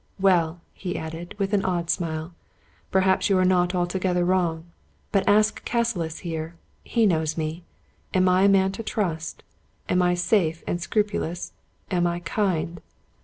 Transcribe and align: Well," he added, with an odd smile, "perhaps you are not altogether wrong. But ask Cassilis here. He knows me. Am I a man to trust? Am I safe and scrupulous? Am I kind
Well," 0.19 0.61
he 0.73 0.97
added, 0.97 1.35
with 1.37 1.53
an 1.53 1.63
odd 1.63 1.91
smile, 1.91 2.33
"perhaps 2.89 3.29
you 3.29 3.37
are 3.37 3.45
not 3.45 3.75
altogether 3.75 4.25
wrong. 4.25 4.65
But 5.11 5.29
ask 5.29 5.63
Cassilis 5.63 6.21
here. 6.21 6.55
He 6.83 7.05
knows 7.05 7.37
me. 7.37 7.61
Am 8.11 8.27
I 8.27 8.45
a 8.45 8.49
man 8.49 8.71
to 8.71 8.81
trust? 8.81 9.43
Am 9.87 10.01
I 10.01 10.15
safe 10.15 10.63
and 10.65 10.81
scrupulous? 10.81 11.51
Am 11.91 12.07
I 12.07 12.19
kind 12.21 12.81